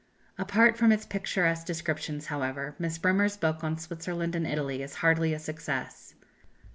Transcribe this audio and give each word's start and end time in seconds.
"Apart 0.45 0.77
from 0.79 0.91
its 0.91 1.05
picturesque 1.05 1.67
descriptions, 1.67 2.25
however, 2.25 2.73
Miss 2.79 2.97
Bremer's 2.97 3.37
book 3.37 3.63
on 3.63 3.77
Switzerland 3.77 4.33
and 4.35 4.47
Italy 4.47 4.81
is 4.81 4.95
hardly 5.05 5.31
a 5.31 5.37
success. 5.37 6.15